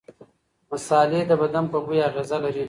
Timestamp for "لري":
2.43-2.59